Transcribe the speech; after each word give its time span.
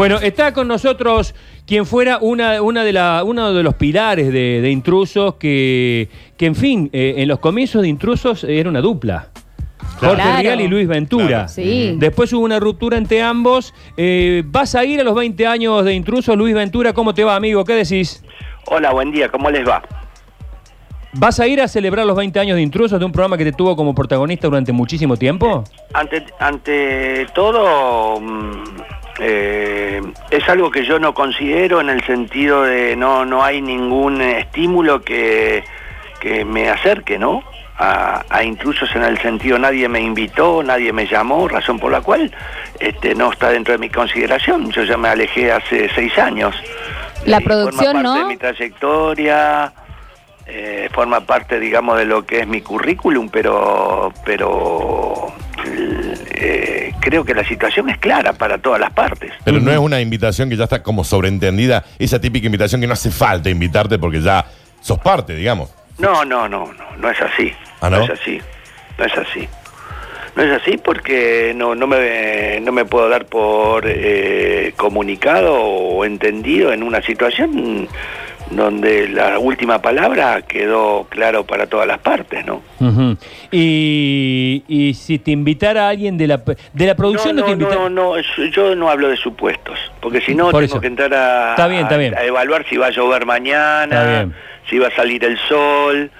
Bueno, 0.00 0.16
está 0.16 0.54
con 0.54 0.66
nosotros 0.66 1.34
quien 1.66 1.84
fuera 1.84 2.16
una, 2.22 2.62
una 2.62 2.84
de 2.84 2.92
la, 2.94 3.22
uno 3.22 3.52
de 3.52 3.62
los 3.62 3.74
pilares 3.74 4.32
de, 4.32 4.62
de 4.62 4.70
intrusos 4.70 5.34
que, 5.34 6.08
que, 6.38 6.46
en 6.46 6.54
fin, 6.54 6.88
eh, 6.94 7.16
en 7.18 7.28
los 7.28 7.38
comienzos 7.38 7.82
de 7.82 7.88
intrusos 7.88 8.44
era 8.44 8.70
una 8.70 8.80
dupla. 8.80 9.28
Jorge 9.98 10.14
Claro. 10.14 10.40
Rial 10.40 10.60
y 10.62 10.68
Luis 10.68 10.88
Ventura. 10.88 11.26
Claro. 11.26 11.48
Sí. 11.48 11.96
Después 11.98 12.32
hubo 12.32 12.46
una 12.46 12.58
ruptura 12.58 12.96
entre 12.96 13.20
ambos. 13.20 13.74
Eh, 13.98 14.42
¿Vas 14.46 14.74
a 14.74 14.86
ir 14.86 15.00
a 15.00 15.04
los 15.04 15.14
20 15.14 15.46
años 15.46 15.84
de 15.84 15.92
intrusos, 15.92 16.34
Luis 16.34 16.54
Ventura? 16.54 16.94
¿Cómo 16.94 17.12
te 17.12 17.22
va, 17.22 17.36
amigo? 17.36 17.62
¿Qué 17.66 17.74
decís? 17.74 18.24
Hola, 18.68 18.92
buen 18.92 19.12
día, 19.12 19.28
¿cómo 19.28 19.50
les 19.50 19.68
va? 19.68 19.82
¿Vas 21.12 21.40
a 21.40 21.46
ir 21.46 21.60
a 21.60 21.68
celebrar 21.68 22.06
los 22.06 22.16
20 22.16 22.40
años 22.40 22.56
de 22.56 22.62
intrusos 22.62 22.98
de 22.98 23.04
un 23.04 23.12
programa 23.12 23.36
que 23.36 23.44
te 23.44 23.52
tuvo 23.52 23.76
como 23.76 23.94
protagonista 23.94 24.46
durante 24.46 24.72
muchísimo 24.72 25.18
tiempo? 25.18 25.64
Ante, 25.92 26.24
ante 26.38 27.26
todo, 27.34 28.18
mm, 28.18 28.64
eh, 29.20 30.02
es 30.30 30.48
algo 30.48 30.70
que 30.70 30.84
yo 30.84 30.98
no 30.98 31.12
considero 31.14 31.80
en 31.80 31.90
el 31.90 32.02
sentido 32.04 32.62
de 32.62 32.96
no, 32.96 33.24
no 33.24 33.44
hay 33.44 33.60
ningún 33.60 34.20
estímulo 34.22 35.02
que, 35.02 35.62
que 36.20 36.44
me 36.44 36.68
acerque, 36.70 37.18
¿no? 37.18 37.42
A, 37.78 38.24
a 38.28 38.42
intrusos 38.44 38.94
en 38.94 39.02
el 39.04 39.16
sentido 39.18 39.58
nadie 39.58 39.88
me 39.88 40.00
invitó, 40.00 40.62
nadie 40.62 40.92
me 40.92 41.06
llamó, 41.06 41.48
razón 41.48 41.78
por 41.78 41.90
la 41.90 42.00
cual 42.02 42.30
este, 42.78 43.14
no 43.14 43.32
está 43.32 43.48
dentro 43.50 43.72
de 43.72 43.78
mi 43.78 43.88
consideración. 43.88 44.70
Yo 44.70 44.82
ya 44.84 44.96
me 44.98 45.08
alejé 45.08 45.50
hace 45.52 45.88
seis 45.94 46.16
años. 46.18 46.54
La 47.24 47.38
Eh, 47.38 47.40
producción, 47.42 47.84
forma 47.84 48.02
parte 48.02 48.02
¿no? 48.02 48.14
de 48.18 48.24
mi 48.24 48.36
trayectoria, 48.36 49.72
eh, 50.46 50.88
forma 50.92 51.20
parte, 51.20 51.58
digamos, 51.58 51.96
de 51.96 52.04
lo 52.04 52.26
que 52.26 52.40
es 52.40 52.46
mi 52.46 52.60
currículum, 52.60 53.28
pero, 53.30 54.12
pero 54.24 55.32
eh, 56.34 56.89
creo 57.00 57.24
que 57.24 57.34
la 57.34 57.44
situación 57.44 57.88
es 57.90 57.98
clara 57.98 58.32
para 58.32 58.58
todas 58.58 58.80
las 58.80 58.92
partes. 58.92 59.32
Pero 59.44 59.60
no 59.60 59.72
es 59.72 59.78
una 59.78 60.00
invitación 60.00 60.48
que 60.48 60.56
ya 60.56 60.64
está 60.64 60.82
como 60.82 61.04
sobreentendida, 61.04 61.84
esa 61.98 62.20
típica 62.20 62.46
invitación 62.46 62.80
que 62.80 62.86
no 62.86 62.92
hace 62.92 63.10
falta 63.10 63.50
invitarte 63.50 63.98
porque 63.98 64.20
ya 64.20 64.44
sos 64.80 64.98
parte, 64.98 65.34
digamos. 65.34 65.70
No, 65.98 66.24
no, 66.24 66.48
no, 66.48 66.72
no, 66.72 66.96
no 66.96 67.10
es 67.10 67.20
así. 67.20 67.52
¿Ah, 67.80 67.90
no? 67.90 68.02
es 68.02 68.10
así, 68.10 68.40
no 68.98 69.04
es 69.04 69.18
así. 69.18 69.48
No 70.36 70.44
es 70.44 70.62
así 70.62 70.78
porque 70.78 71.52
no, 71.56 71.74
no, 71.74 71.86
me, 71.88 72.60
no 72.60 72.70
me 72.70 72.84
puedo 72.84 73.08
dar 73.08 73.26
por 73.26 73.84
eh, 73.86 74.72
comunicado 74.76 75.54
o 75.54 76.04
entendido 76.04 76.72
en 76.72 76.84
una 76.84 77.02
situación 77.02 77.88
donde 78.50 79.08
la 79.08 79.38
última 79.38 79.80
palabra 79.80 80.42
quedó 80.42 81.06
claro 81.08 81.44
para 81.44 81.66
todas 81.66 81.86
las 81.86 81.98
partes, 81.98 82.44
¿no? 82.44 82.62
Y, 83.52 84.62
y 84.68 84.94
si 84.94 85.18
te 85.18 85.30
invitara 85.30 85.88
alguien 85.88 86.16
de 86.18 86.26
la, 86.26 86.42
de 86.72 86.86
la 86.86 86.94
producción, 86.94 87.36
no, 87.36 87.42
no, 87.42 87.46
te 87.46 87.56
no, 87.56 87.62
invitara. 87.62 87.88
no, 87.88 88.16
no, 88.16 88.48
yo 88.50 88.74
no 88.74 88.88
hablo 88.90 89.08
de 89.08 89.16
supuestos, 89.16 89.78
porque 90.00 90.20
si 90.20 90.34
no 90.34 90.44
Por 90.50 90.62
tengo 90.62 90.64
eso. 90.74 90.80
que 90.80 90.86
entrar 90.88 91.12
a, 91.14 91.50
Está 91.50 91.68
bien, 91.68 91.82
está 91.82 91.96
bien. 91.96 92.14
a 92.16 92.24
evaluar 92.24 92.64
si 92.68 92.76
va 92.76 92.86
a 92.86 92.90
llover 92.90 93.24
mañana, 93.26 94.28
si 94.68 94.78
va 94.78 94.88
a 94.88 94.96
salir 94.96 95.24
el 95.24 95.38
sol, 95.48 96.10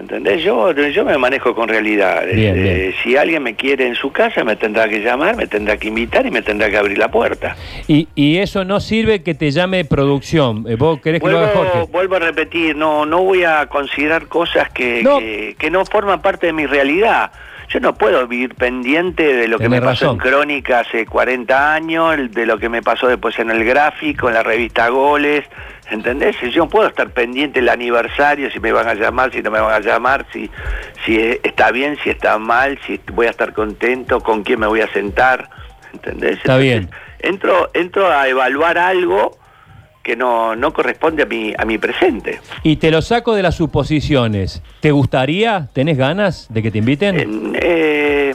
¿entendés? 0.00 0.42
Yo, 0.42 0.72
yo 0.72 1.04
me 1.04 1.16
manejo 1.18 1.54
con 1.54 1.68
realidades. 1.68 2.34
Bien, 2.36 2.56
Eh, 2.56 2.62
bien. 2.62 2.94
si 3.02 3.16
alguien 3.16 3.42
me 3.42 3.54
quiere 3.54 3.86
en 3.86 3.94
su 3.94 4.10
casa, 4.12 4.44
me 4.44 4.56
tendrá 4.56 4.88
que 4.88 5.00
llamar, 5.00 5.36
me 5.36 5.46
tendrá 5.46 5.76
que 5.76 5.88
invitar 5.88 6.24
y 6.26 6.30
me 6.30 6.42
tendrá 6.42 6.70
que 6.70 6.76
abrir 6.76 6.98
la 6.98 7.08
puerta. 7.10 7.56
Y, 7.86 8.08
y 8.14 8.38
eso 8.38 8.64
no 8.64 8.80
sirve 8.80 9.22
que 9.22 9.34
te 9.34 9.50
llame 9.50 9.84
producción. 9.84 10.64
Eh, 10.68 10.76
¿Vos 10.76 11.00
querés 11.00 11.20
que 11.22 11.28
lo 11.28 11.38
haga 11.38 11.52
Vuelvo, 11.52 11.70
Jorge? 11.72 11.92
vuelvo 11.92 12.16
a 12.16 12.18
repetir, 12.20 12.76
no, 12.76 13.04
no 13.06 13.22
voy 13.22 13.44
a 13.44 13.66
considerar 13.66 14.26
cosas 14.28 14.70
que 14.70 15.02
No. 15.02 15.18
que, 15.18 15.56
que 15.58 15.70
no 15.70 15.84
forman 15.84 16.20
parte 16.22 16.46
de 16.46 16.52
mi 16.52 16.66
realidad. 16.66 17.30
Yo 17.68 17.80
no 17.80 17.94
puedo 17.94 18.26
vivir 18.26 18.54
pendiente 18.54 19.22
de 19.22 19.46
lo 19.46 19.58
que 19.58 19.64
Tenés 19.64 19.80
me 19.80 19.86
pasó 19.86 20.04
razón. 20.06 20.16
en 20.16 20.30
Crónica 20.30 20.80
hace 20.80 21.04
40 21.04 21.74
años, 21.74 22.16
de 22.30 22.46
lo 22.46 22.58
que 22.58 22.68
me 22.68 22.82
pasó 22.82 23.08
después 23.08 23.38
en 23.38 23.50
el 23.50 23.64
gráfico, 23.64 24.28
en 24.28 24.34
la 24.34 24.42
revista 24.42 24.88
Goles, 24.88 25.44
¿entendés? 25.90 26.36
Yo 26.40 26.64
no 26.64 26.68
puedo 26.70 26.88
estar 26.88 27.10
pendiente 27.10 27.60
del 27.60 27.68
aniversario, 27.68 28.50
si 28.50 28.58
me 28.58 28.72
van 28.72 28.88
a 28.88 28.94
llamar, 28.94 29.32
si 29.32 29.42
no 29.42 29.50
me 29.50 29.60
van 29.60 29.72
a 29.72 29.80
llamar, 29.80 30.26
si, 30.32 30.50
si 31.04 31.18
está 31.42 31.70
bien, 31.70 31.98
si 32.02 32.10
está 32.10 32.38
mal, 32.38 32.78
si 32.86 32.98
voy 33.12 33.26
a 33.26 33.30
estar 33.30 33.52
contento, 33.52 34.20
con 34.20 34.44
quién 34.44 34.60
me 34.60 34.66
voy 34.66 34.80
a 34.80 34.88
sentar, 34.92 35.48
¿entendés? 35.92 36.38
Está 36.38 36.56
bien. 36.56 36.88
Entro, 37.20 37.70
entro 37.74 38.10
a 38.10 38.28
evaluar 38.28 38.78
algo 38.78 39.37
que 40.02 40.16
no, 40.16 40.56
no 40.56 40.72
corresponde 40.72 41.22
a 41.22 41.26
mi, 41.26 41.52
a 41.56 41.64
mi 41.64 41.78
presente. 41.78 42.40
Y 42.62 42.76
te 42.76 42.90
lo 42.90 43.02
saco 43.02 43.34
de 43.34 43.42
las 43.42 43.56
suposiciones. 43.56 44.62
¿Te 44.80 44.90
gustaría? 44.90 45.68
¿Tenés 45.72 45.98
ganas 45.98 46.46
de 46.50 46.62
que 46.62 46.70
te 46.70 46.78
inviten? 46.78 47.20
En, 47.20 47.58
eh, 47.60 48.34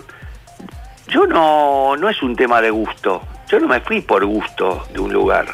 yo 1.08 1.26
no, 1.26 1.96
no 1.98 2.10
es 2.10 2.22
un 2.22 2.36
tema 2.36 2.62
de 2.62 2.70
gusto. 2.70 3.22
Yo 3.50 3.60
no 3.60 3.68
me 3.68 3.80
fui 3.82 4.02
por 4.02 4.26
gusto 4.26 4.86
de 4.94 5.00
un 5.00 5.14
lugar. 5.14 5.46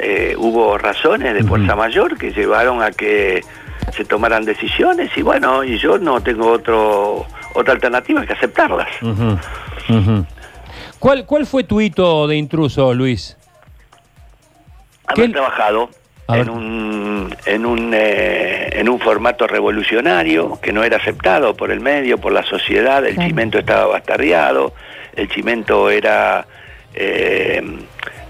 Eh, 0.00 0.36
hubo 0.38 0.78
razones 0.78 1.34
de 1.34 1.42
fuerza 1.42 1.74
mayor 1.74 2.16
que 2.16 2.30
llevaron 2.30 2.82
a 2.82 2.90
que 2.92 3.42
se 3.92 4.04
tomaran 4.04 4.44
decisiones 4.44 5.10
y 5.16 5.22
bueno, 5.22 5.64
y 5.64 5.78
yo 5.78 5.98
no 5.98 6.20
tengo 6.20 6.52
otro 6.52 7.26
otra 7.54 7.74
alternativa 7.74 8.24
que 8.24 8.32
aceptarlas. 8.32 8.88
¿Cuál, 10.98 11.26
¿Cuál 11.26 11.46
fue 11.46 11.64
tu 11.64 11.80
hito 11.80 12.26
de 12.26 12.36
intruso, 12.36 12.92
Luis? 12.94 13.37
Haber 15.08 15.26
¿Qué- 15.26 15.32
trabajado 15.32 15.90
en 16.28 16.50
un, 16.50 17.34
en, 17.46 17.64
un, 17.66 17.92
eh, 17.94 18.68
en 18.72 18.88
un 18.88 19.00
formato 19.00 19.46
revolucionario 19.46 20.58
que 20.60 20.72
no 20.74 20.84
era 20.84 20.98
aceptado 20.98 21.54
por 21.54 21.70
el 21.70 21.80
medio, 21.80 22.18
por 22.18 22.32
la 22.32 22.42
sociedad, 22.42 23.04
el 23.06 23.14
Claro. 23.14 23.28
chimento 23.30 23.58
estaba 23.58 23.86
bastardeado, 23.86 24.74
el 25.16 25.28
chimento 25.30 25.88
era 25.90 26.46
eh, 26.94 27.62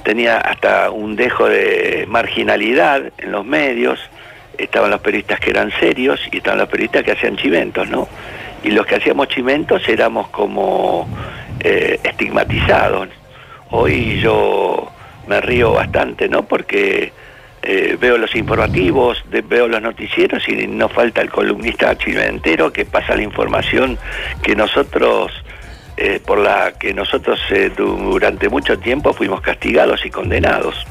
tenía 0.04 0.38
hasta 0.38 0.90
un 0.90 1.16
dejo 1.16 1.46
de 1.48 2.04
marginalidad 2.08 3.02
en 3.18 3.32
los 3.32 3.44
medios, 3.44 3.98
estaban 4.56 4.90
los 4.90 5.00
periodistas 5.00 5.40
que 5.40 5.50
eran 5.50 5.70
serios 5.80 6.20
y 6.30 6.36
estaban 6.38 6.58
los 6.60 6.68
periodistas 6.68 7.02
que 7.02 7.12
hacían 7.12 7.36
chimentos, 7.36 7.88
¿no? 7.88 8.08
Y 8.62 8.70
los 8.70 8.86
que 8.86 8.96
hacíamos 8.96 9.28
chimentos 9.28 9.88
éramos 9.88 10.28
como 10.28 11.08
eh, 11.60 11.98
estigmatizados. 12.04 13.08
Hoy 13.70 14.20
yo 14.20 14.90
me 15.28 15.40
río 15.40 15.72
bastante, 15.72 16.28
¿no? 16.28 16.42
Porque 16.44 17.12
eh, 17.62 17.96
veo 18.00 18.16
los 18.18 18.34
informativos, 18.34 19.22
veo 19.30 19.68
los 19.68 19.82
noticieros 19.82 20.48
y 20.48 20.66
no 20.66 20.88
falta 20.88 21.20
el 21.20 21.30
columnista 21.30 21.96
chimentero 21.98 22.72
que 22.72 22.84
pasa 22.84 23.16
la 23.16 23.22
información 23.22 23.98
que 24.42 24.54
nosotros, 24.54 25.32
eh, 25.96 26.20
por 26.24 26.38
la 26.38 26.72
que 26.78 26.94
nosotros 26.94 27.40
eh, 27.50 27.70
durante 27.76 28.48
mucho 28.48 28.78
tiempo 28.78 29.12
fuimos 29.12 29.40
castigados 29.40 30.04
y 30.06 30.10
condenados. 30.10 30.86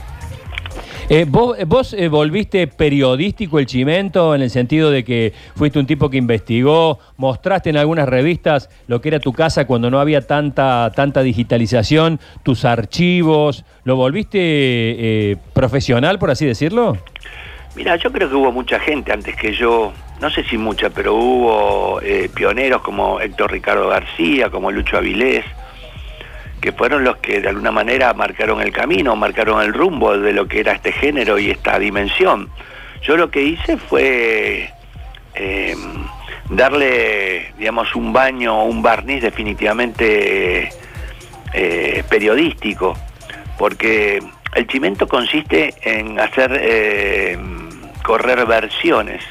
Eh, 1.09 1.25
¿Vos, 1.25 1.57
vos, 1.68 1.94
eh, 1.94 2.09
volviste 2.09 2.68
periodístico 2.68 3.59
el 3.59 3.66
chimento 3.66 4.35
en 4.35 4.41
el 4.41 4.50
sentido 4.50 4.91
de 4.91 5.06
que 5.06 5.31
fuiste 5.56 5.79
un 5.79 5.88
tipo 5.88 6.09
que 6.09 6.18
investigó, 6.18 7.00
mostraste 7.16 7.69
en 7.69 7.78
algunas 7.78 8.09
revistas 8.09 8.69
lo 8.88 9.00
que 9.00 9.07
era 9.07 9.22
tu 9.22 9.31
casa 9.31 9.66
cuando 9.66 9.90
no 9.90 10.01
había 10.01 10.28
tanta, 10.28 10.91
tanta 10.94 11.23
digitalización, 11.23 12.19
tus 12.44 12.66
archivos, 12.66 13.63
¿lo 13.85 13.96
volviste 13.96 14.38
eh, 14.41 15.38
profesional, 15.53 16.19
por 16.19 16.29
así 16.29 16.46
decirlo? 16.46 16.97
Mira, 17.78 17.96
yo 17.96 18.12
creo 18.12 18.28
que 18.28 18.35
hubo 18.35 18.51
mucha 18.51 18.78
gente 18.78 19.13
antes 19.13 19.34
que 19.38 19.53
yo, 19.53 19.94
no 20.19 20.29
sé 20.29 20.44
si 20.44 20.57
mucha, 20.57 20.90
pero 20.90 21.13
hubo 21.13 22.01
eh, 22.01 22.29
pioneros 22.35 22.81
como 22.81 23.22
Héctor 23.22 23.53
Ricardo 23.53 23.88
García, 23.88 24.50
como 24.50 24.72
Lucho 24.72 24.97
Avilés, 24.97 25.46
que 26.67 26.73
fueron 26.73 27.05
los 27.05 27.16
que 27.19 27.39
de 27.39 27.47
alguna 27.47 27.72
manera 27.72 28.13
marcaron 28.13 28.59
el 28.59 28.73
camino, 28.73 29.16
marcaron 29.16 29.61
el 29.61 29.73
rumbo 29.73 30.17
de 30.17 30.33
lo 30.33 30.50
que 30.50 30.59
era 30.59 30.73
este 30.73 30.91
género 30.91 31.39
y 31.39 31.50
esta 31.50 31.79
dimensión. 31.79 32.50
Yo 33.03 33.16
lo 33.16 33.31
que 33.31 33.41
hice 33.41 33.78
fue 33.78 34.69
eh, 35.33 35.75
darle, 36.50 37.53
digamos, 37.57 37.95
un 37.95 38.11
baño, 38.11 38.66
un 38.66 38.81
barniz 38.81 39.22
definitivamente 39.22 40.67
eh, 41.53 42.03
periodístico, 42.09 42.97
porque 43.57 44.22
el 44.53 44.67
chimento 44.67 45.08
consiste 45.08 45.73
en 45.84 46.19
hacer 46.19 46.52
eh, 46.61 47.37
correr 48.03 48.46
versiones. 48.46 49.23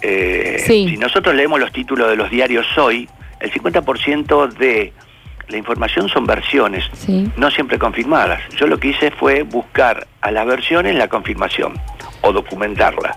Eh, 0.00 0.60
Sí. 0.66 0.88
Si 0.88 0.96
nosotros 0.96 1.36
leemos 1.36 1.60
los 1.60 1.70
títulos 1.70 2.10
de 2.10 2.16
los 2.16 2.32
diarios 2.32 2.66
hoy, 2.76 3.08
el 3.38 3.52
50% 3.52 4.48
de 4.54 4.92
la 5.48 5.56
información 5.56 6.08
son 6.08 6.24
versiones, 6.26 6.84
Sí. 6.94 7.30
no 7.36 7.50
siempre 7.50 7.78
confirmadas. 7.78 8.40
Yo 8.56 8.66
lo 8.66 8.78
que 8.78 8.88
hice 8.88 9.10
fue 9.10 9.42
buscar 9.42 10.06
a 10.20 10.30
las 10.30 10.46
versiones 10.46 10.94
la 10.96 11.08
confirmación 11.08 11.74
o 12.22 12.32
documentarla. 12.32 13.16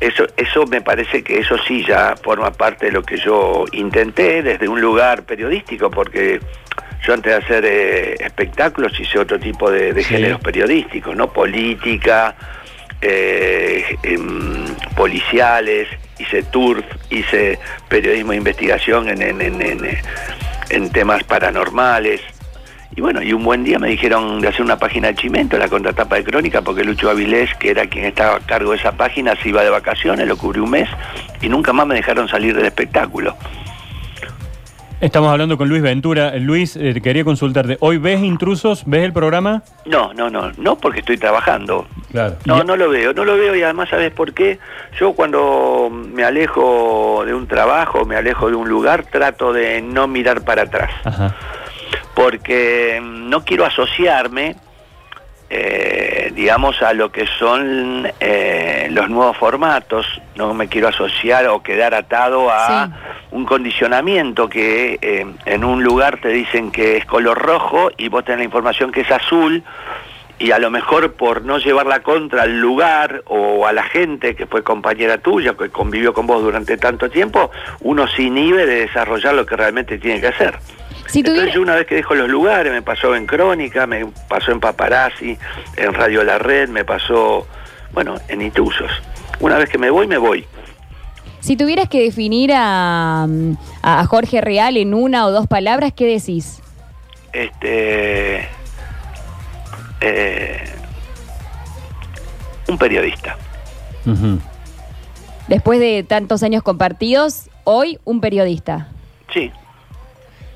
Eso, 0.00 0.26
eso 0.36 0.64
me 0.66 0.80
parece 0.80 1.24
que 1.24 1.38
eso 1.40 1.56
sí 1.66 1.84
ya 1.84 2.14
forma 2.22 2.52
parte 2.52 2.86
de 2.86 2.92
lo 2.92 3.02
que 3.02 3.16
yo 3.16 3.64
intenté 3.72 4.42
desde 4.42 4.68
un 4.68 4.80
lugar 4.80 5.24
periodístico, 5.24 5.90
porque 5.90 6.40
yo 7.04 7.14
antes 7.14 7.32
de 7.32 7.38
hacer 7.44 7.64
eh, 7.64 8.14
espectáculos 8.20 8.98
hice 9.00 9.18
otro 9.18 9.40
tipo 9.40 9.70
de, 9.70 9.92
de 9.92 10.02
Sí. 10.02 10.10
géneros 10.14 10.40
periodísticos, 10.40 11.16
¿no? 11.16 11.32
Política, 11.32 12.34
eh, 13.00 13.96
em, 14.04 14.66
policiales, 14.96 15.88
hice 16.18 16.42
turf, 16.44 16.84
hice 17.10 17.58
periodismo 17.88 18.32
de 18.32 18.38
investigación 18.38 19.08
en, 19.08 19.22
en, 19.22 19.40
en, 19.40 19.60
en, 19.62 19.80
en 20.70 20.90
temas 20.90 21.24
paranormales. 21.24 22.20
Y 22.96 23.00
bueno, 23.00 23.22
y 23.22 23.32
un 23.32 23.44
buen 23.44 23.64
día 23.64 23.78
me 23.78 23.88
dijeron 23.88 24.40
de 24.40 24.48
hacer 24.48 24.62
una 24.62 24.78
página 24.78 25.08
de 25.08 25.14
Chimento, 25.14 25.56
la 25.56 25.68
contratapa 25.68 26.16
de 26.16 26.24
Crónica, 26.24 26.62
porque 26.62 26.82
Lucho 26.82 27.10
Avilés, 27.10 27.54
que 27.56 27.70
era 27.70 27.86
quien 27.86 28.04
estaba 28.04 28.36
a 28.36 28.40
cargo 28.40 28.72
de 28.72 28.78
esa 28.78 28.92
página, 28.92 29.36
se 29.36 29.50
iba 29.50 29.62
de 29.62 29.70
vacaciones, 29.70 30.26
lo 30.26 30.36
cubrió 30.36 30.64
un 30.64 30.70
mes 30.70 30.88
y 31.40 31.48
nunca 31.48 31.72
más 31.72 31.86
me 31.86 31.94
dejaron 31.94 32.28
salir 32.28 32.56
del 32.56 32.66
espectáculo. 32.66 33.36
Estamos 35.00 35.30
hablando 35.30 35.56
con 35.56 35.68
Luis 35.68 35.80
Ventura. 35.80 36.30
Eh, 36.30 36.40
Luis, 36.40 36.74
eh, 36.76 37.00
quería 37.00 37.22
consultarte. 37.22 37.76
¿Hoy 37.78 37.98
ves 37.98 38.20
intrusos? 38.20 38.82
¿Ves 38.84 39.04
el 39.04 39.12
programa? 39.12 39.62
No, 39.86 40.12
no, 40.12 40.28
no, 40.28 40.50
no 40.56 40.76
porque 40.76 41.00
estoy 41.00 41.16
trabajando. 41.16 41.86
Claro. 42.10 42.36
No, 42.46 42.64
no 42.64 42.76
lo 42.76 42.88
veo, 42.90 43.12
no 43.12 43.24
lo 43.24 43.36
veo 43.36 43.54
y 43.54 43.62
además 43.62 43.90
sabes 43.90 44.10
por 44.10 44.34
qué. 44.34 44.58
Yo 44.98 45.12
cuando 45.12 45.88
me 45.88 46.24
alejo 46.24 47.22
de 47.24 47.32
un 47.32 47.46
trabajo, 47.46 48.04
me 48.06 48.16
alejo 48.16 48.48
de 48.50 48.56
un 48.56 48.68
lugar, 48.68 49.04
trato 49.04 49.52
de 49.52 49.80
no 49.82 50.08
mirar 50.08 50.42
para 50.42 50.62
atrás, 50.62 50.90
Ajá. 51.04 51.32
porque 52.14 52.98
mm, 53.00 53.28
no 53.30 53.44
quiero 53.44 53.64
asociarme, 53.66 54.56
eh, 55.48 55.97
digamos, 56.38 56.80
a 56.82 56.92
lo 56.92 57.10
que 57.10 57.26
son 57.36 58.08
eh, 58.20 58.86
los 58.92 59.10
nuevos 59.10 59.36
formatos. 59.36 60.06
No 60.36 60.54
me 60.54 60.68
quiero 60.68 60.86
asociar 60.86 61.48
o 61.48 61.64
quedar 61.64 61.94
atado 61.94 62.48
a 62.48 62.86
Sí. 62.86 62.92
un 63.32 63.44
condicionamiento 63.44 64.48
que 64.48 65.00
eh, 65.02 65.26
en 65.46 65.64
un 65.64 65.82
lugar 65.82 66.20
te 66.20 66.28
dicen 66.28 66.70
que 66.70 66.96
es 66.96 67.04
color 67.06 67.36
rojo 67.38 67.90
y 67.96 68.08
vos 68.08 68.24
tenés 68.24 68.38
la 68.38 68.44
información 68.44 68.92
que 68.92 69.00
es 69.00 69.10
azul 69.10 69.64
y 70.38 70.52
a 70.52 70.60
lo 70.60 70.70
mejor 70.70 71.14
por 71.14 71.42
no 71.42 71.58
llevarla 71.58 72.04
contra 72.04 72.42
al 72.44 72.60
lugar 72.60 73.22
o 73.26 73.66
a 73.66 73.72
la 73.72 73.82
gente 73.82 74.36
que 74.36 74.46
fue 74.46 74.62
compañera 74.62 75.18
tuya, 75.18 75.54
que 75.54 75.70
convivió 75.70 76.14
con 76.14 76.28
vos 76.28 76.40
durante 76.40 76.76
tanto 76.76 77.10
tiempo, 77.10 77.50
uno 77.80 78.06
se 78.06 78.22
inhibe 78.22 78.64
de 78.64 78.86
desarrollar 78.86 79.34
lo 79.34 79.44
que 79.44 79.56
realmente 79.56 79.98
tiene 79.98 80.20
que 80.20 80.28
hacer. 80.28 80.54
Si 81.08 81.20
Entonces 81.20 81.54
yo 81.54 81.62
una 81.62 81.74
vez 81.74 81.86
que 81.86 81.96
dejo 81.96 82.14
los 82.14 82.28
lugares, 82.28 82.72
me 82.72 82.82
pasó 82.82 83.16
en 83.16 83.26
Crónica, 83.26 83.86
me 83.86 84.06
pasó 84.28 84.52
en 84.52 84.60
Paparazzi, 84.60 85.38
en 85.76 85.94
Radio 85.94 86.22
La 86.22 86.38
Red, 86.38 86.68
me 86.68 86.84
pasó, 86.84 87.46
bueno, 87.92 88.16
en 88.28 88.42
Intrusos. 88.42 88.90
Una 89.40 89.56
vez 89.56 89.68
que 89.70 89.78
me 89.78 89.90
voy, 89.90 90.06
me 90.06 90.18
voy. 90.18 90.44
Si 91.40 91.56
tuvieras 91.56 91.88
que 91.88 92.02
definir 92.02 92.52
a, 92.54 93.26
a 93.82 94.04
Jorge 94.04 94.40
Real 94.40 94.76
en 94.76 94.92
una 94.92 95.26
o 95.26 95.30
dos 95.30 95.46
palabras, 95.46 95.92
¿qué 95.94 96.04
decís? 96.06 96.60
Este, 97.32 98.48
eh, 100.00 100.64
un 102.68 102.78
periodista. 102.78 103.36
Después 105.48 105.80
de 105.80 106.02
tantos 106.02 106.42
años 106.42 106.62
compartidos, 106.62 107.50
hoy 107.64 107.98
un 108.04 108.20
periodista. 108.20 108.88
Sí, 109.32 109.50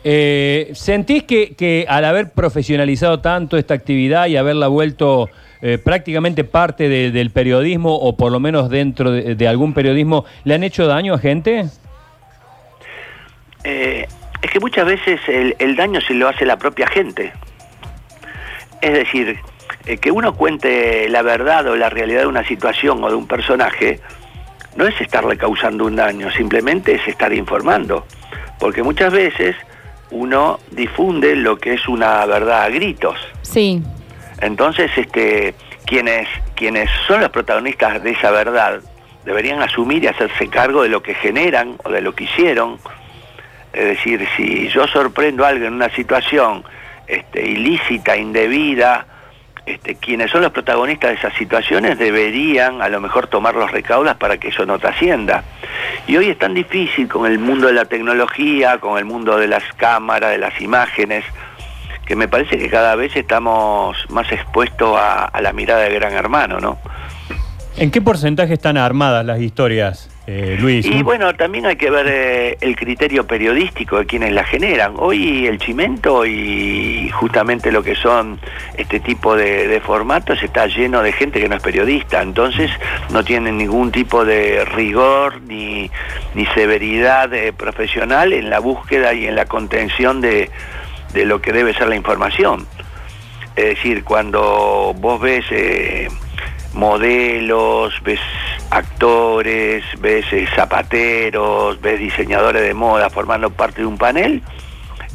Eh, 0.05 0.71
¿Sentís 0.75 1.23
que, 1.25 1.55
que 1.55 1.87
al 1.89 2.05
haber 2.05 2.31
profesionalizado 2.33 3.21
tanto 3.21 3.57
esta 3.57 3.75
actividad 3.75 4.27
y 4.27 4.37
haberla 4.37 4.67
vuelto 4.69 5.31
eh, 5.61 5.79
prácticamente 5.79 6.43
parte 6.43 6.89
de- 6.89 7.13
del 7.13 7.31
periodismo 7.31 7.95
o 7.95 8.17
por 8.17 8.33
lo 8.33 8.41
menos 8.41 8.69
dentro 8.69 9.13
de, 9.13 9.47
algún 9.49 9.75
periodismo, 9.75 10.25
le 10.43 10.55
han 10.55 10.65
hecho 10.65 10.87
daño 10.89 11.15
a 11.15 11.19
gente? 11.19 11.67
Eh, 13.63 14.07
es 14.43 14.51
que 14.51 14.59
muchas 14.59 14.87
veces 14.87 15.21
el, 15.29 15.55
el 15.61 15.77
daño 15.77 16.01
se 16.01 16.15
lo 16.15 16.29
hace 16.29 16.45
la 16.45 16.57
propia 16.57 16.89
gente. 16.89 17.33
Es 18.81 18.93
decir, 18.93 19.39
eh, 19.87 19.99
que 19.99 20.11
uno 20.11 20.35
cuente 20.35 21.09
la 21.09 21.23
verdad 21.23 21.69
o 21.69 21.77
la 21.77 21.91
realidad 21.91 22.23
de 22.23 22.27
una 22.27 22.45
situación 22.45 23.05
o 23.05 23.09
de 23.09 23.15
un 23.15 23.29
personaje, 23.29 24.01
no 24.75 24.85
es 24.85 25.01
estarle 25.01 25.37
causando 25.37 25.85
un 25.85 25.95
daño, 25.95 26.29
simplemente 26.33 26.97
es 26.97 27.07
estar 27.07 27.33
informando. 27.33 28.05
Porque 28.59 28.83
muchas 28.83 29.13
veces 29.13 29.55
uno 30.13 30.61
difunde 30.71 31.35
lo 31.35 31.57
que 31.57 31.75
es 31.75 31.89
una 31.89 32.25
verdad 32.27 32.65
a 32.65 32.69
gritos. 32.69 33.19
Sí. 33.43 33.83
Entonces, 34.41 34.91
este, 34.97 35.55
quienes, 35.87 36.29
quienes 36.55 36.89
son 37.07 37.21
los 37.21 37.31
protagonistas 37.31 38.03
de 38.03 38.11
esa 38.11 38.31
verdad 38.31 38.81
deberían 39.25 39.63
asumir 39.63 40.05
y 40.05 40.09
hacerse 40.09 40.49
cargo 40.49 40.83
de 40.83 40.89
lo 40.89 41.03
que 41.03 41.15
generan 41.15 41.77
o 41.85 41.91
de 41.91 42.01
lo 42.01 42.15
que 42.15 42.25
hicieron. 42.25 42.79
Es 43.73 43.85
decir, 43.85 44.27
si 44.37 44.69
yo 44.69 44.87
sorprendo 44.87 45.45
a 45.45 45.49
alguien 45.49 45.69
en 45.69 45.75
una 45.75 45.91
situación 45.91 46.65
este, 47.07 47.49
ilícita, 47.49 48.17
indebida, 48.17 49.07
este, 49.65 49.95
quienes 49.95 50.31
son 50.31 50.43
los 50.43 50.51
protagonistas 50.51 51.11
de 51.11 51.17
esas 51.17 51.35
situaciones 51.35 51.97
deberían 51.99 52.83
a 52.83 52.89
lo 52.89 53.01
mejor 53.01 53.29
tomar 53.29 53.55
los 53.55 53.71
recaudas 53.71 54.17
para 54.17 54.39
que 54.39 54.49
eso 54.49 54.67
no 54.67 54.79
trascienda. 54.79 55.45
Y 56.07 56.17
hoy 56.17 56.31
es 56.31 56.39
tan 56.39 56.55
difícil 56.55 57.09
con 57.09 57.31
el 57.31 57.39
mundo 57.39 57.69
de 57.69 57.75
la 57.75 57.85
tecnología, 57.85 58.79
con 58.79 58.99
el 58.99 59.05
mundo 59.05 59.37
de 59.37 59.47
las 59.47 59.63
cámaras, 59.77 60.33
de 60.33 60.39
las 60.39 60.61
imágenes, 60.61 61.25
que 62.07 62.17
me 62.17 62.29
parece 62.29 62.59
que 62.59 62.69
cada 62.69 62.97
vez 62.97 63.15
estamos 63.17 63.97
más 64.11 64.31
expuestos 64.33 64.99
a, 64.99 65.31
la 65.41 65.53
mirada 65.53 65.83
de 65.83 65.95
gran 65.95 66.13
hermano, 66.13 66.61
¿no? 66.61 66.79
¿En 67.77 67.91
qué 67.91 68.03
porcentaje 68.03 68.55
están 68.55 68.77
armadas 68.77 69.25
las 69.25 69.41
historias, 69.41 70.11
eh, 70.27 70.57
Luis? 70.61 70.85
Y 70.85 71.03
bueno, 71.03 71.35
también 71.35 71.65
hay 71.65 71.77
que 71.77 71.91
ver 71.91 72.07
eh, 72.07 72.59
el 72.61 72.77
criterio 72.77 73.27
periodístico 73.27 73.99
de 73.99 74.07
quienes 74.07 74.33
la 74.33 74.45
generan. 74.45 74.95
Hoy 74.99 75.47
el 75.47 75.59
chimento 75.59 76.27
y 76.27 77.09
justamente 77.15 77.73
lo 77.73 77.83
que 77.83 77.95
son 77.95 78.39
este 78.77 79.01
tipo 79.01 79.35
de, 79.37 79.69
de 79.69 79.81
formatos 79.81 80.43
está 80.43 80.67
lleno 80.67 81.03
de 81.03 81.13
gente 81.13 81.41
que 81.41 81.49
no 81.49 81.57
es 81.57 81.63
periodista, 81.63 82.23
entonces 82.23 82.71
no 83.11 83.25
tienen 83.25 83.57
ningún 83.57 83.91
tipo 83.91 84.25
de 84.25 84.65
rigor 84.67 85.41
ni, 85.43 85.91
ni 86.35 86.47
severidad 86.47 87.33
eh, 87.33 87.55
profesional 87.55 88.35
en 88.35 88.51
la 88.51 88.59
búsqueda 88.59 89.15
y 89.15 89.27
en 89.27 89.35
la 89.35 89.47
contención 89.47 90.21
de, 90.21 90.51
de 91.15 91.25
lo 91.25 91.41
que 91.41 91.53
debe 91.53 91.73
ser 91.73 91.89
la 91.89 91.97
información. 91.97 92.67
Es 93.57 93.65
decir, 93.65 94.05
cuando 94.05 94.95
vos 94.97 95.21
ves 95.21 95.45
eh, 95.51 96.09
modelos, 96.75 97.95
ves 98.03 98.21
actores, 98.71 99.85
ves 100.01 100.25
eh, 100.33 100.47
zapateros, 100.55 101.81
ves 101.81 101.99
diseñadores 101.99 102.63
de 102.63 102.75
moda 102.75 103.11
formando 103.11 103.51
parte 103.51 103.83
de 103.83 103.87
un 103.87 103.99
panel, 103.99 104.43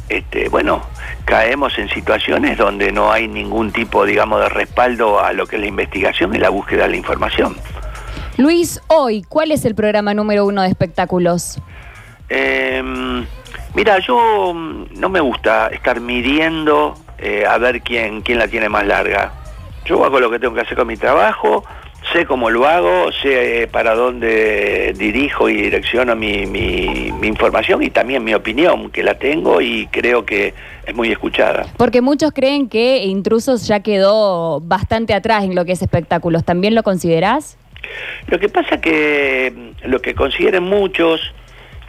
este, 0.08 0.48
bueno, 0.48 0.82
caemos 1.24 1.78
en 1.78 1.88
situaciones 1.90 2.56
donde 2.56 2.92
no 2.92 3.12
hay 3.12 3.28
ningún 3.28 3.72
tipo, 3.72 4.06
digamos, 4.06 4.40
de 4.40 4.48
respaldo 4.48 5.20
a 5.22 5.32
lo 5.32 5.46
que 5.46 5.56
es 5.56 5.62
la 5.62 5.68
investigación 5.68 6.34
y 6.34 6.38
la 6.38 6.48
búsqueda 6.48 6.84
de 6.84 6.90
la 6.90 6.96
información. 6.96 7.56
Luis, 8.38 8.80
hoy, 8.86 9.22
¿cuál 9.28 9.50
es 9.50 9.64
el 9.64 9.74
programa 9.74 10.14
número 10.14 10.46
uno 10.46 10.62
de 10.62 10.68
espectáculos? 10.68 11.60
Eh, 12.30 12.82
mira, 13.74 13.98
yo 13.98 14.54
mm, 14.54 14.98
no 14.98 15.08
me 15.08 15.20
gusta 15.20 15.68
estar 15.68 16.00
midiendo 16.00 16.94
eh, 17.18 17.44
a 17.46 17.58
ver 17.58 17.82
quién, 17.82 18.22
quién 18.22 18.38
la 18.38 18.48
tiene 18.48 18.68
más 18.68 18.86
larga. 18.86 19.32
Yo 19.88 20.04
hago 20.04 20.20
lo 20.20 20.30
que 20.30 20.38
tengo 20.38 20.54
que 20.54 20.60
hacer 20.60 20.76
con 20.76 20.86
mi 20.86 20.96
trabajo, 20.96 21.64
sé 22.12 22.26
cómo 22.26 22.50
lo 22.50 22.66
hago, 22.66 23.10
sé 23.12 23.62
eh, 23.62 23.66
para 23.66 23.94
dónde 23.94 24.92
dirijo 24.96 25.48
y 25.48 25.54
direcciono 25.62 26.14
mi, 26.14 26.44
mi- 26.46 27.10
mi 27.18 27.26
información 27.26 27.82
y 27.82 27.90
también 27.90 28.22
mi 28.22 28.34
opinión, 28.34 28.90
que 28.90 29.02
la 29.02 29.14
tengo 29.18 29.60
y 29.60 29.86
creo 29.90 30.24
que 30.26 30.52
es 30.86 30.94
muy 30.94 31.10
escuchada. 31.10 31.66
Porque 31.76 32.00
muchos 32.02 32.32
creen 32.32 32.68
que 32.68 32.98
Intrusos 33.04 33.66
ya 33.66 33.80
quedó 33.80 34.60
bastante 34.60 35.14
atrás 35.14 35.44
en 35.44 35.54
lo 35.54 35.64
que 35.64 35.72
es 35.72 35.82
espectáculos. 35.82 36.44
¿También 36.44 36.74
lo 36.74 36.82
considerás? 36.82 37.56
Lo 38.26 38.38
que 38.38 38.48
pasa 38.48 38.80
que 38.80 39.52
mm, 39.84 39.88
lo 39.88 40.00
que 40.02 40.14
consideren 40.14 40.64
muchos 40.64 41.20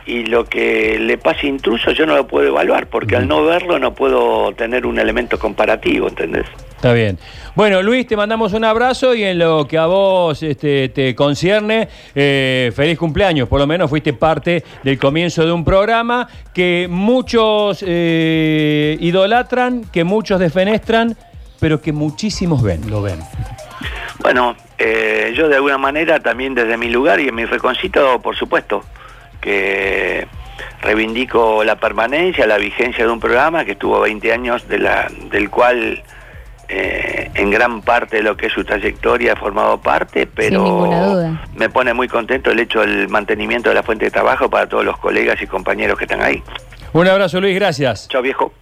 y 0.06 0.25
lo 0.25 0.46
que 0.46 0.98
le 1.00 1.18
pase 1.18 1.48
intruso 1.48 1.91
yo 1.91 2.06
no 2.06 2.15
lo 2.15 2.27
puedo 2.27 2.48
evaluar, 2.48 2.88
porque 2.88 3.15
al 3.15 3.27
no 3.27 3.44
verlo 3.44 3.77
no 3.77 3.94
puedo 3.94 4.53
tener 4.53 4.86
un 4.86 4.98
elemento 5.00 5.38
comparativo, 5.38 6.08
¿entendés? 6.08 6.46
Está 6.79 6.93
bien. 6.93 7.19
Bueno, 7.55 7.81
Luis, 7.81 8.07
te 8.07 8.15
mandamos 8.15 8.53
un 8.53 8.63
abrazo 8.63 9.13
y 9.13 9.25
en 9.25 9.38
lo 9.38 9.67
que 9.67 9.77
a 9.77 9.86
vos 9.86 10.41
este, 10.41 10.88
te 10.88 11.13
concierne, 11.13 11.89
eh, 12.15 12.71
feliz 12.74 12.98
cumpleaños. 12.98 13.50
Por 13.50 13.59
lo 13.59 13.67
menos 13.67 13.89
fuiste 13.89 14.13
parte 14.13 14.63
del 14.81 14.98
comienzo 14.98 15.45
de 15.45 15.51
un 15.51 15.65
programa 15.65 16.29
que 16.53 16.88
muchos 16.89 17.83
eh, 17.86 18.95
idolatran, 19.01 19.91
que 19.91 20.05
muchos 20.05 20.39
defenestran, 20.39 21.17
pero 21.59 21.81
que 21.81 21.91
muchísimos 21.91 22.63
ven, 22.63 22.89
lo 22.89 23.01
ven. 23.01 23.19
Bueno, 24.19 24.55
eh, 24.77 25.33
yo 25.36 25.50
de 25.50 25.55
alguna 25.55 25.77
manera 25.77 26.21
también 26.21 26.55
desde 26.55 26.77
mi 26.77 26.88
lugar 26.88 27.19
y 27.19 27.27
en 27.27 27.36
mi 27.36 27.43
reconcito, 27.43 28.21
por 28.21 28.38
supuesto, 28.38 28.86
que 29.41 30.29
reivindico 30.81 31.62
la 31.65 31.75
permanencia, 31.75 32.48
la 32.48 32.57
vigencia 32.57 33.05
de 33.05 33.12
un 33.12 33.19
programa 33.19 33.65
que 33.65 33.74
estuvo 33.74 34.00
20 34.00 34.31
años, 34.31 34.65
de 34.69 34.79
la, 34.79 35.12
del 35.29 35.50
cual 35.50 36.01
eh, 36.70 37.32
en 37.34 37.50
gran 37.50 37.82
parte 37.82 38.18
de 38.18 38.24
lo 38.24 38.38
que 38.38 38.46
es 38.46 38.54
su 38.54 38.64
trayectoria 38.64 39.34
he 39.34 39.36
formado 39.36 39.82
parte, 39.82 40.28
pero 40.28 41.20
me 41.56 41.70
pone 41.70 41.94
muy 41.94 42.08
contento 42.08 42.52
el 42.52 42.60
hecho 42.60 42.82
del 42.82 43.10
mantenimiento 43.10 43.70
de 43.70 43.76
la 43.76 43.84
fuente 43.84 44.06
de 44.06 44.12
trabajo 44.12 44.50
para 44.50 44.68
todos 44.68 44.86
los 44.86 44.98
colegas 44.98 45.42
y 45.42 45.48
compañeros 45.48 45.98
que 45.98 46.06
están 46.06 46.22
ahí. 46.22 46.44
Un 46.94 47.08
abrazo, 47.08 47.42
Luis, 47.42 47.56
gracias. 47.56 48.08
Chao 48.08 48.22
viejo. 48.22 48.54